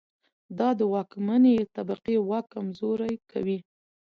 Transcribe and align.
دا 0.59 0.69
د 0.79 0.81
واکمنې 0.93 1.55
طبقې 1.75 2.15
واک 2.29 2.45
کمزوری 2.55 3.15
کوي. 3.31 3.57